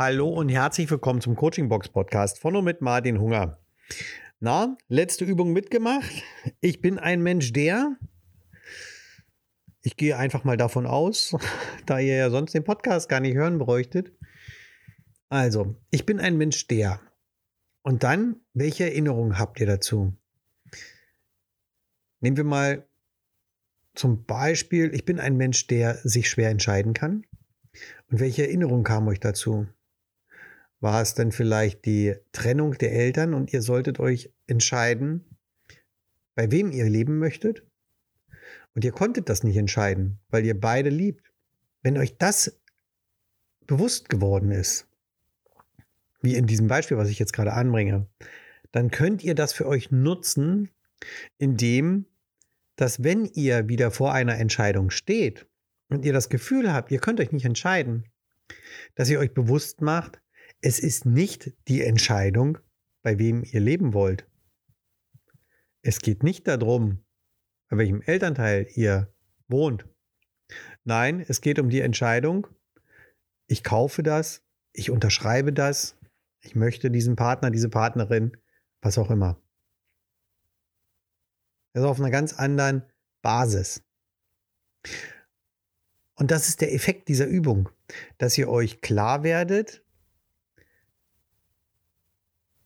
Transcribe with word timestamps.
Hallo 0.00 0.28
und 0.28 0.48
herzlich 0.48 0.88
willkommen 0.92 1.20
zum 1.20 1.34
Coaching 1.34 1.68
Box 1.68 1.88
Podcast 1.88 2.38
von 2.38 2.54
und 2.54 2.62
mit 2.62 2.80
Martin 2.80 3.20
Hunger. 3.20 3.58
Na, 4.38 4.78
letzte 4.86 5.24
Übung 5.24 5.52
mitgemacht. 5.52 6.22
Ich 6.60 6.80
bin 6.80 7.00
ein 7.00 7.20
Mensch, 7.20 7.52
der. 7.52 7.96
Ich 9.82 9.96
gehe 9.96 10.16
einfach 10.16 10.44
mal 10.44 10.56
davon 10.56 10.86
aus, 10.86 11.36
da 11.86 11.98
ihr 11.98 12.14
ja 12.14 12.30
sonst 12.30 12.52
den 12.52 12.62
Podcast 12.62 13.08
gar 13.08 13.18
nicht 13.18 13.34
hören 13.34 13.58
bräuchtet. 13.58 14.12
Also, 15.30 15.74
ich 15.90 16.06
bin 16.06 16.20
ein 16.20 16.36
Mensch, 16.36 16.68
der. 16.68 17.00
Und 17.82 18.04
dann, 18.04 18.36
welche 18.54 18.84
Erinnerungen 18.84 19.36
habt 19.36 19.58
ihr 19.58 19.66
dazu? 19.66 20.16
Nehmen 22.20 22.36
wir 22.36 22.44
mal 22.44 22.86
zum 23.96 24.26
Beispiel, 24.26 24.94
ich 24.94 25.04
bin 25.04 25.18
ein 25.18 25.36
Mensch, 25.36 25.66
der 25.66 25.96
sich 26.04 26.30
schwer 26.30 26.50
entscheiden 26.50 26.92
kann. 26.92 27.26
Und 28.12 28.20
welche 28.20 28.44
Erinnerung 28.44 28.84
kam 28.84 29.08
euch 29.08 29.18
dazu? 29.18 29.66
War 30.80 31.02
es 31.02 31.14
denn 31.14 31.32
vielleicht 31.32 31.84
die 31.86 32.14
Trennung 32.32 32.74
der 32.74 32.92
Eltern 32.92 33.34
und 33.34 33.52
ihr 33.52 33.62
solltet 33.62 33.98
euch 33.98 34.30
entscheiden, 34.46 35.24
bei 36.34 36.50
wem 36.52 36.70
ihr 36.70 36.88
leben 36.88 37.18
möchtet? 37.18 37.64
Und 38.74 38.84
ihr 38.84 38.92
konntet 38.92 39.28
das 39.28 39.42
nicht 39.42 39.56
entscheiden, 39.56 40.20
weil 40.30 40.44
ihr 40.46 40.58
beide 40.58 40.90
liebt. 40.90 41.32
Wenn 41.82 41.98
euch 41.98 42.16
das 42.16 42.60
bewusst 43.66 44.08
geworden 44.08 44.52
ist, 44.52 44.86
wie 46.20 46.36
in 46.36 46.46
diesem 46.46 46.68
Beispiel, 46.68 46.96
was 46.96 47.08
ich 47.08 47.18
jetzt 47.18 47.32
gerade 47.32 47.52
anbringe, 47.52 48.06
dann 48.70 48.90
könnt 48.90 49.24
ihr 49.24 49.34
das 49.34 49.52
für 49.52 49.66
euch 49.66 49.90
nutzen, 49.90 50.70
indem, 51.38 52.06
dass 52.76 53.02
wenn 53.02 53.24
ihr 53.24 53.68
wieder 53.68 53.90
vor 53.90 54.12
einer 54.12 54.38
Entscheidung 54.38 54.90
steht 54.90 55.46
und 55.88 56.04
ihr 56.04 56.12
das 56.12 56.28
Gefühl 56.28 56.72
habt, 56.72 56.92
ihr 56.92 57.00
könnt 57.00 57.20
euch 57.20 57.32
nicht 57.32 57.44
entscheiden, 57.44 58.04
dass 58.94 59.10
ihr 59.10 59.18
euch 59.18 59.32
bewusst 59.32 59.80
macht, 59.80 60.20
es 60.60 60.78
ist 60.78 61.06
nicht 61.06 61.52
die 61.68 61.82
Entscheidung, 61.82 62.58
bei 63.02 63.18
wem 63.18 63.44
ihr 63.44 63.60
leben 63.60 63.94
wollt. 63.94 64.26
Es 65.82 66.00
geht 66.00 66.22
nicht 66.22 66.48
darum, 66.48 67.04
bei 67.68 67.78
welchem 67.78 68.02
Elternteil 68.02 68.66
ihr 68.74 69.12
wohnt. 69.46 69.86
Nein, 70.84 71.24
es 71.26 71.40
geht 71.40 71.58
um 71.58 71.68
die 71.68 71.80
Entscheidung, 71.80 72.46
ich 73.46 73.62
kaufe 73.62 74.02
das, 74.02 74.42
ich 74.72 74.90
unterschreibe 74.90 75.52
das, 75.52 75.96
ich 76.40 76.54
möchte 76.54 76.90
diesen 76.90 77.16
Partner, 77.16 77.50
diese 77.50 77.68
Partnerin, 77.68 78.36
was 78.80 78.98
auch 78.98 79.10
immer. 79.10 79.40
Ist 81.74 81.84
auf 81.84 82.00
einer 82.00 82.10
ganz 82.10 82.32
anderen 82.32 82.82
Basis. 83.22 83.82
Und 86.14 86.30
das 86.30 86.48
ist 86.48 86.60
der 86.60 86.74
Effekt 86.74 87.08
dieser 87.08 87.26
Übung, 87.26 87.68
dass 88.18 88.36
ihr 88.38 88.48
euch 88.48 88.80
klar 88.80 89.22
werdet, 89.22 89.84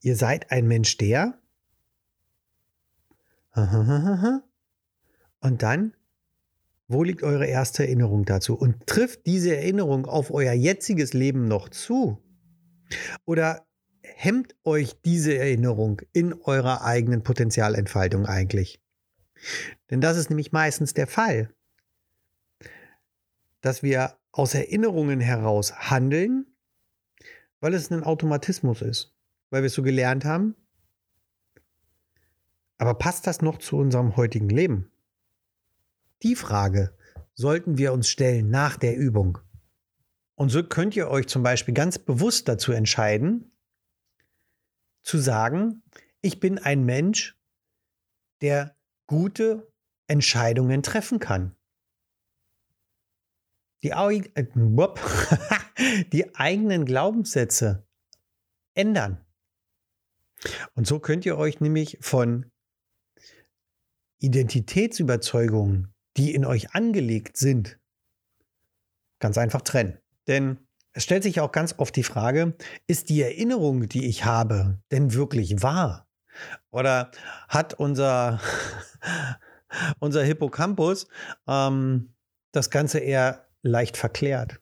ihr 0.00 0.16
seid 0.16 0.50
ein 0.50 0.66
Mensch 0.66 0.96
der. 0.96 1.38
Und 5.40 5.62
dann, 5.62 5.94
wo 6.88 7.02
liegt 7.02 7.22
eure 7.22 7.46
erste 7.46 7.84
Erinnerung 7.84 8.24
dazu? 8.24 8.54
Und 8.54 8.86
trifft 8.86 9.26
diese 9.26 9.56
Erinnerung 9.56 10.06
auf 10.06 10.30
euer 10.30 10.52
jetziges 10.52 11.12
Leben 11.12 11.48
noch 11.48 11.68
zu? 11.68 12.18
Oder 13.24 13.66
hemmt 14.02 14.54
euch 14.64 15.00
diese 15.02 15.36
Erinnerung 15.36 16.02
in 16.12 16.34
eurer 16.34 16.82
eigenen 16.82 17.22
Potenzialentfaltung 17.22 18.26
eigentlich? 18.26 18.80
Denn 19.90 20.00
das 20.00 20.16
ist 20.16 20.30
nämlich 20.30 20.52
meistens 20.52 20.94
der 20.94 21.06
Fall, 21.06 21.54
dass 23.60 23.82
wir 23.82 24.16
aus 24.32 24.54
Erinnerungen 24.54 25.20
heraus 25.20 25.90
handeln, 25.90 26.46
weil 27.60 27.74
es 27.74 27.90
ein 27.90 28.04
Automatismus 28.04 28.82
ist 28.82 29.14
weil 29.50 29.62
wir 29.62 29.66
es 29.66 29.74
so 29.74 29.82
gelernt 29.82 30.24
haben. 30.24 30.54
Aber 32.78 32.94
passt 32.94 33.26
das 33.26 33.42
noch 33.42 33.58
zu 33.58 33.76
unserem 33.76 34.16
heutigen 34.16 34.48
Leben? 34.48 34.90
Die 36.22 36.34
Frage 36.34 36.96
sollten 37.34 37.78
wir 37.78 37.92
uns 37.92 38.08
stellen 38.08 38.50
nach 38.50 38.76
der 38.76 38.96
Übung. 38.96 39.38
Und 40.34 40.48
so 40.48 40.62
könnt 40.62 40.96
ihr 40.96 41.08
euch 41.08 41.26
zum 41.26 41.42
Beispiel 41.42 41.74
ganz 41.74 41.98
bewusst 41.98 42.48
dazu 42.48 42.72
entscheiden, 42.72 43.52
zu 45.02 45.18
sagen, 45.18 45.82
ich 46.22 46.40
bin 46.40 46.58
ein 46.58 46.84
Mensch, 46.84 47.38
der 48.40 48.76
gute 49.06 49.70
Entscheidungen 50.06 50.82
treffen 50.82 51.18
kann. 51.18 51.54
Die, 53.82 53.90
äh, 53.90 54.46
die 56.12 56.34
eigenen 56.34 56.84
Glaubenssätze 56.84 57.86
ändern. 58.74 59.24
Und 60.74 60.86
so 60.86 60.98
könnt 60.98 61.26
ihr 61.26 61.36
euch 61.36 61.60
nämlich 61.60 61.98
von 62.00 62.50
Identitätsüberzeugungen, 64.20 65.92
die 66.16 66.34
in 66.34 66.44
euch 66.44 66.74
angelegt 66.74 67.36
sind, 67.36 67.78
ganz 69.18 69.38
einfach 69.38 69.62
trennen. 69.62 69.98
Denn 70.26 70.58
es 70.92 71.04
stellt 71.04 71.22
sich 71.22 71.40
auch 71.40 71.52
ganz 71.52 71.74
oft 71.78 71.94
die 71.96 72.02
Frage, 72.02 72.54
ist 72.86 73.08
die 73.08 73.22
Erinnerung, 73.22 73.88
die 73.88 74.06
ich 74.06 74.24
habe, 74.24 74.80
denn 74.90 75.14
wirklich 75.14 75.62
wahr? 75.62 76.08
Oder 76.70 77.10
hat 77.48 77.74
unser, 77.74 78.40
unser 79.98 80.22
Hippocampus 80.22 81.06
ähm, 81.46 82.14
das 82.52 82.70
Ganze 82.70 82.98
eher 82.98 83.46
leicht 83.62 83.96
verklärt? 83.96 84.60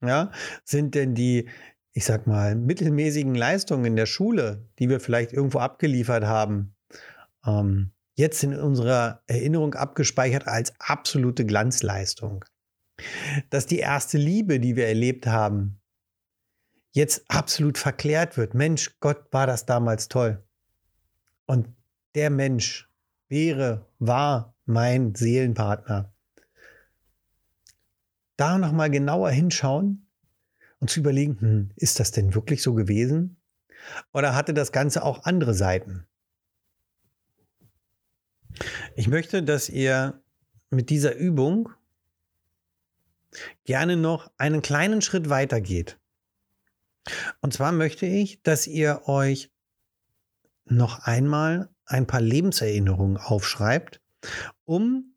Ja, 0.00 0.30
sind 0.64 0.94
denn 0.94 1.16
die 1.16 1.48
ich 1.92 2.04
sag 2.04 2.26
mal, 2.26 2.54
mittelmäßigen 2.54 3.34
Leistungen 3.34 3.84
in 3.84 3.96
der 3.96 4.06
Schule, 4.06 4.68
die 4.78 4.88
wir 4.88 5.00
vielleicht 5.00 5.32
irgendwo 5.32 5.58
abgeliefert 5.58 6.24
haben, 6.24 6.76
ähm, 7.46 7.92
jetzt 8.14 8.42
in 8.42 8.54
unserer 8.54 9.22
Erinnerung 9.26 9.74
abgespeichert 9.74 10.46
als 10.46 10.72
absolute 10.78 11.46
Glanzleistung. 11.46 12.44
Dass 13.50 13.66
die 13.66 13.78
erste 13.78 14.18
Liebe, 14.18 14.58
die 14.58 14.76
wir 14.76 14.88
erlebt 14.88 15.26
haben, 15.26 15.80
jetzt 16.92 17.24
absolut 17.28 17.78
verklärt 17.78 18.36
wird. 18.36 18.54
Mensch, 18.54 18.98
Gott, 19.00 19.32
war 19.32 19.46
das 19.46 19.66
damals 19.66 20.08
toll. 20.08 20.42
Und 21.46 21.68
der 22.14 22.30
Mensch 22.30 22.90
wäre, 23.28 23.86
war 23.98 24.56
mein 24.64 25.14
Seelenpartner. 25.14 26.12
Da 28.36 28.58
nochmal 28.58 28.90
genauer 28.90 29.30
hinschauen 29.30 30.07
und 30.80 30.90
zu 30.90 31.00
überlegen, 31.00 31.40
hm, 31.40 31.70
ist 31.76 32.00
das 32.00 32.10
denn 32.10 32.34
wirklich 32.34 32.62
so 32.62 32.74
gewesen? 32.74 33.36
Oder 34.12 34.34
hatte 34.34 34.54
das 34.54 34.72
Ganze 34.72 35.02
auch 35.04 35.24
andere 35.24 35.54
Seiten? 35.54 36.06
Ich 38.96 39.08
möchte, 39.08 39.42
dass 39.42 39.68
ihr 39.68 40.20
mit 40.70 40.90
dieser 40.90 41.14
Übung 41.14 41.70
gerne 43.64 43.96
noch 43.96 44.30
einen 44.36 44.62
kleinen 44.62 45.02
Schritt 45.02 45.28
weiter 45.28 45.60
geht. 45.60 45.98
Und 47.40 47.52
zwar 47.52 47.72
möchte 47.72 48.06
ich, 48.06 48.42
dass 48.42 48.66
ihr 48.66 49.02
euch 49.06 49.50
noch 50.64 51.00
einmal 51.00 51.70
ein 51.86 52.06
paar 52.06 52.20
Lebenserinnerungen 52.20 53.16
aufschreibt, 53.16 54.02
um 54.64 55.14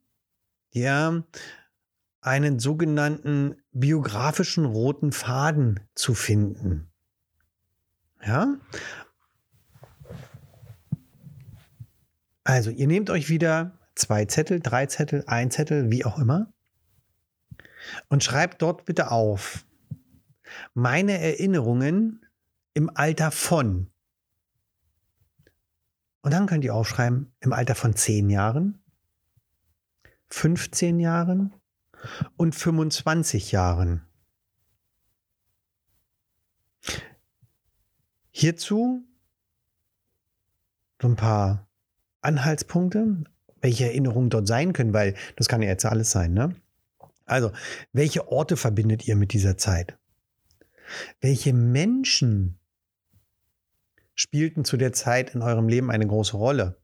ja 0.71 1.23
einen 2.21 2.59
sogenannten 2.59 3.55
biografischen 3.71 4.65
roten 4.65 5.11
Faden 5.11 5.79
zu 5.95 6.13
finden. 6.13 6.91
Ja? 8.23 8.57
Also, 12.43 12.69
ihr 12.69 12.87
nehmt 12.87 13.09
euch 13.09 13.29
wieder 13.29 13.77
zwei 13.95 14.25
Zettel, 14.25 14.59
drei 14.59 14.85
Zettel, 14.85 15.23
ein 15.27 15.51
Zettel, 15.51 15.91
wie 15.91 16.05
auch 16.05 16.17
immer, 16.17 16.53
und 18.07 18.23
schreibt 18.23 18.61
dort 18.61 18.85
bitte 18.85 19.11
auf 19.11 19.65
meine 20.73 21.19
Erinnerungen 21.19 22.25
im 22.74 22.89
Alter 22.94 23.31
von. 23.31 23.88
Und 26.21 26.33
dann 26.33 26.45
könnt 26.45 26.63
ihr 26.63 26.75
aufschreiben 26.75 27.33
im 27.39 27.51
Alter 27.53 27.74
von 27.74 27.95
10 27.95 28.29
Jahren, 28.29 28.83
15 30.29 31.00
Jahren, 31.00 31.53
und 32.38 32.56
25 32.56 33.51
Jahren. 33.51 34.06
Hierzu 38.31 39.06
so 41.01 41.07
ein 41.07 41.15
paar 41.15 41.68
Anhaltspunkte, 42.21 43.24
welche 43.62 43.86
Erinnerungen 43.86 44.30
dort 44.30 44.48
sein 44.48 44.74
können, 44.74 44.94
weil 44.94 45.15
das 45.36 45.48
kann 45.48 45.62
ja 45.62 45.69
jetzt 45.69 45.86
alles 45.86 46.12
sein. 46.12 46.33
Ne? 46.33 46.56
Also, 47.25 47.51
welche 47.94 48.31
Orte 48.31 48.57
verbindet 48.57 49.07
ihr 49.07 49.15
mit 49.15 49.33
dieser 49.33 49.57
Zeit? 49.57 49.98
Welche 51.19 51.53
Menschen 51.53 52.59
spielten 54.13 54.65
zu 54.65 54.77
der 54.77 54.94
Zeit 54.94 55.33
in 55.33 55.42
eurem 55.42 55.68
Leben 55.68 55.89
eine 55.89 56.06
große 56.06 56.38
Rolle? 56.38 56.77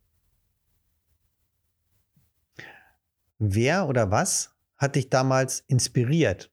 Wer 3.39 3.87
oder 3.87 4.09
was 4.09 4.56
hat 4.77 4.95
dich 4.95 5.09
damals 5.09 5.61
inspiriert? 5.67 6.51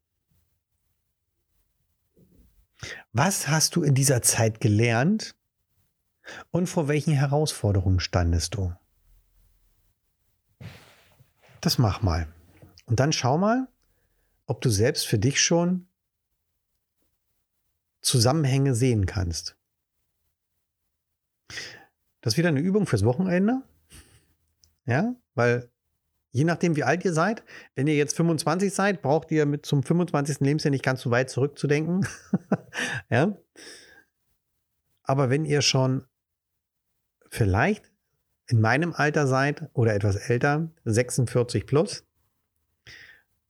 Was 3.13 3.49
hast 3.49 3.77
du 3.77 3.83
in 3.83 3.95
dieser 3.95 4.23
Zeit 4.23 4.61
gelernt 4.61 5.37
und 6.51 6.67
vor 6.67 6.89
welchen 6.89 7.15
Herausforderungen 7.15 8.01
standest 8.01 8.55
du? 8.55 8.75
Das 11.61 11.79
mach 11.79 12.03
mal. 12.03 12.29
Und 12.87 13.01
dann 13.01 13.13
schau 13.13 13.39
mal, 13.39 13.69
ob 14.47 14.61
du 14.61 14.69
selbst 14.69 15.07
für 15.07 15.19
dich 15.19 15.43
schon 15.43 15.89
Zusammenhänge 18.03 18.75
sehen 18.75 19.07
kannst. 19.07 19.57
Das 22.21 22.35
ist 22.35 22.37
wieder 22.39 22.49
eine 22.49 22.61
Übung 22.61 22.87
fürs 22.87 23.05
Wochenende. 23.05 23.63
Ja, 24.87 25.15
weil 25.35 25.71
je 26.35 26.45
nachdem, 26.45 26.75
wie 26.75 26.83
alt 26.83 27.05
ihr 27.05 27.13
seid, 27.13 27.45
wenn 27.77 27.87
ihr 27.87 27.95
jetzt 27.95 28.17
25 28.17 28.75
seid, 28.75 29.03
braucht 29.03 29.31
ihr 29.31 29.47
mit 29.47 29.65
zum 29.65 29.85
25. 29.85 30.41
Lebensjahr 30.41 30.73
nicht 30.73 30.85
ganz 30.85 31.01
so 31.01 31.13
weit 31.13 31.31
zurückzudenken. 31.31 32.07
ja. 33.09 33.39
Aber 35.05 35.31
wenn 35.31 35.45
ihr 35.45 35.63
schon 35.63 36.05
vielleicht 37.31 37.93
in 38.49 38.61
meinem 38.61 38.93
Alter 38.93 39.29
seid 39.29 39.71
oder 39.75 39.95
etwas 39.95 40.17
älter, 40.17 40.73
46 40.85 41.67
plus, 41.67 42.05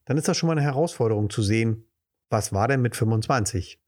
dann 0.05 0.19
ist 0.19 0.29
das 0.29 0.37
schon 0.37 0.49
mal 0.49 0.53
eine 0.53 0.63
Herausforderung 0.63 1.31
zu 1.31 1.43
sehen, 1.43 1.87
was 2.29 2.53
war 2.53 2.69
denn 2.69 2.83
mit 2.83 2.97
25? 2.97 3.81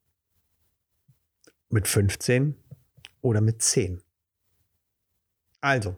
Mit 1.68 1.86
15 1.86 2.56
oder 3.20 3.42
mit 3.42 3.60
10? 3.60 4.00
Also, 5.60 5.96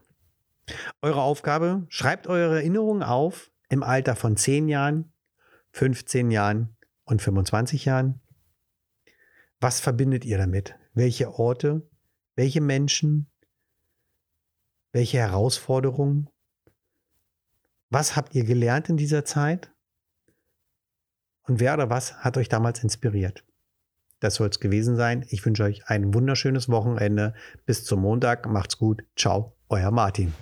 eure 1.02 1.22
Aufgabe, 1.22 1.86
schreibt 1.88 2.26
eure 2.26 2.56
Erinnerungen 2.56 3.02
auf 3.02 3.50
im 3.68 3.82
Alter 3.82 4.16
von 4.16 4.36
10 4.36 4.68
Jahren, 4.68 5.12
15 5.72 6.30
Jahren 6.30 6.76
und 7.04 7.22
25 7.22 7.84
Jahren. 7.84 8.20
Was 9.60 9.80
verbindet 9.80 10.24
ihr 10.24 10.38
damit? 10.38 10.74
Welche 10.94 11.32
Orte? 11.34 11.88
Welche 12.36 12.60
Menschen? 12.60 13.30
Welche 14.92 15.18
Herausforderungen? 15.18 16.30
Was 17.90 18.16
habt 18.16 18.34
ihr 18.34 18.44
gelernt 18.44 18.88
in 18.88 18.96
dieser 18.96 19.24
Zeit? 19.24 19.72
Und 21.42 21.60
wer 21.60 21.74
oder 21.74 21.90
was 21.90 22.18
hat 22.18 22.36
euch 22.36 22.48
damals 22.48 22.82
inspiriert? 22.82 23.44
Das 24.20 24.34
soll 24.34 24.48
es 24.48 24.60
gewesen 24.60 24.96
sein. 24.96 25.24
Ich 25.30 25.44
wünsche 25.44 25.64
euch 25.64 25.88
ein 25.88 26.12
wunderschönes 26.12 26.68
Wochenende. 26.68 27.34
Bis 27.66 27.84
zum 27.84 28.00
Montag. 28.00 28.46
Macht's 28.46 28.78
gut. 28.78 29.04
Ciao, 29.16 29.56
euer 29.68 29.90
Martin. 29.90 30.34